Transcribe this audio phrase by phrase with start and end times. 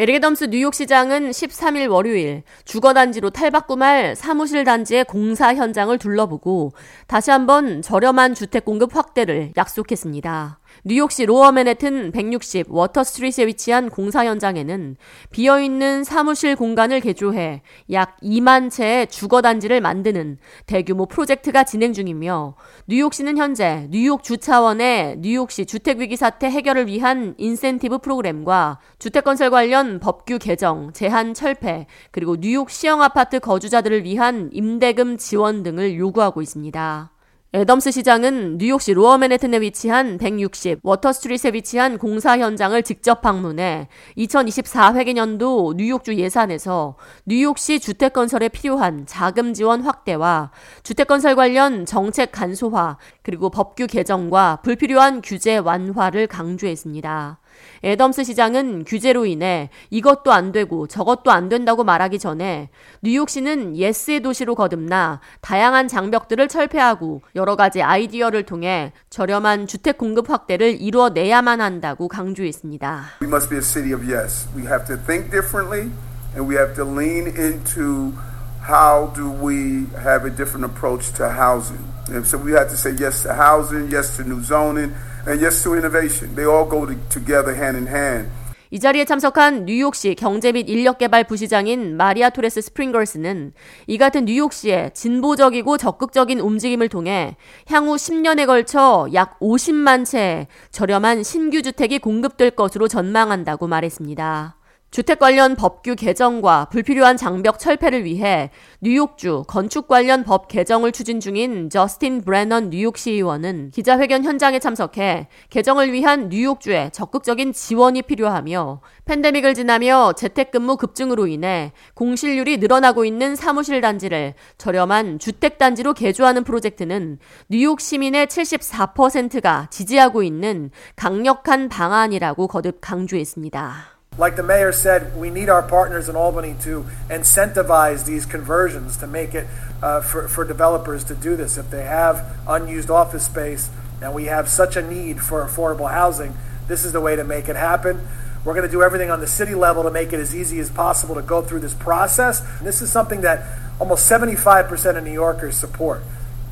[0.00, 6.72] 에릭 애덤스 뉴욕시장은 13일 월요일 주거단지로 탈바꿈할 사무실 단지의 공사 현장을 둘러보고
[7.06, 10.59] 다시 한번 저렴한 주택 공급 확대를 약속했습니다.
[10.84, 14.96] 뉴욕시 로어 맨해튼 160 워터 스트리트에 위치한 공사 현장에는
[15.30, 22.54] 비어있는 사무실 공간을 개조해 약 2만 채의 주거 단지를 만드는 대규모 프로젝트가 진행 중이며
[22.86, 29.50] 뉴욕시는 현재 뉴욕 주 차원의 뉴욕시 주택 위기 사태 해결을 위한 인센티브 프로그램과 주택 건설
[29.50, 36.42] 관련 법규 개정, 제한 철폐, 그리고 뉴욕 시영 아파트 거주자들을 위한 임대금 지원 등을 요구하고
[36.42, 37.10] 있습니다.
[37.52, 45.74] 애덤스 시장은 뉴욕시 로어 맨해튼에 위치한 160 워터스트리트에 위치한 공사 현장을 직접 방문해 2024 회계년도
[45.76, 46.94] 뉴욕주 예산에서
[47.26, 50.52] 뉴욕시 주택 건설에 필요한 자금 지원 확대와
[50.84, 57.40] 주택 건설 관련 정책 간소화 그리고 법규 개정과 불필요한 규제 완화를 강조했습니다.
[57.84, 62.70] 애덤스 시장은 규제로 인해 이것도 안 되고 저것도 안 된다고 말하기 전에
[63.02, 70.80] 뉴욕시는 예스의 도시로 거듭나 다양한 장벽들을 철폐하고 여러 가지 아이디어를 통해 저렴한 주택 공급 확대를
[70.80, 73.04] 이루어내야만 한다고 강조했습니다.
[73.22, 74.48] We must be a city of yes.
[74.54, 75.90] We have to think differently
[76.34, 78.12] and we have to lean into
[78.60, 81.82] how do we have a different approach to housing.
[82.08, 84.94] And so we have to say yes to housing, yes to new zoning.
[85.26, 86.34] And yes to innovation.
[86.34, 88.28] They all go together hand in hand.
[88.72, 93.52] 이 자리에 참석한 뉴욕시 경제 및 인력개발 부시장인 마리아 토레스 스프링어는
[93.88, 101.62] 이 같은 뉴욕시의 진보적이고 적극적인 움직임을 통해 향후 10년에 걸쳐 약 50만 채 저렴한 신규
[101.62, 104.59] 주택이 공급될 것으로 전망한다고 말했습니다.
[104.90, 111.70] 주택 관련 법규 개정과 불필요한 장벽 철폐를 위해 뉴욕주 건축 관련 법 개정을 추진 중인
[111.70, 120.14] 저스틴 브래넌 뉴욕시 의원은 기자회견 현장에 참석해 개정을 위한 뉴욕주의 적극적인 지원이 필요하며 팬데믹을 지나며
[120.16, 128.26] 재택근무 급증으로 인해 공실률이 늘어나고 있는 사무실 단지를 저렴한 주택 단지로 개조하는 프로젝트는 뉴욕 시민의
[128.26, 133.99] 74%가 지지하고 있는 강력한 방안이라고 거듭 강조했습니다.
[134.20, 139.06] Like the mayor said, we need our partners in Albany to incentivize these conversions to
[139.06, 139.46] make it
[139.82, 141.56] uh, for, for developers to do this.
[141.56, 143.70] If they have unused office space
[144.02, 146.36] and we have such a need for affordable housing,
[146.68, 148.06] this is the way to make it happen.
[148.44, 150.68] We're going to do everything on the city level to make it as easy as
[150.68, 152.42] possible to go through this process.
[152.58, 153.46] And this is something that
[153.80, 156.02] almost 75% of New Yorkers support.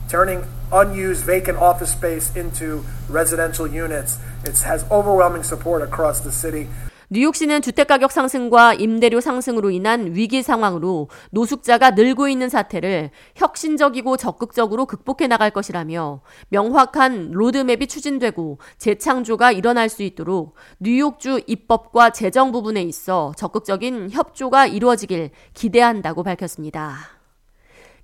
[0.08, 4.18] Turning unused vacant office space into residential units.
[4.42, 6.68] It has overwhelming support across the city.
[7.10, 15.26] 뉴욕시는 주택가격 상승과 임대료 상승으로 인한 위기 상황으로 노숙자가 늘고 있는 사태를 혁신적이고 적극적으로 극복해
[15.26, 16.20] 나갈 것이라며
[16.50, 25.30] 명확한 로드맵이 추진되고 재창조가 일어날 수 있도록 뉴욕주 입법과 재정 부분에 있어 적극적인 협조가 이루어지길
[25.54, 26.98] 기대한다고 밝혔습니다.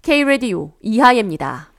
[0.00, 1.73] K-Radio 이하예입니다.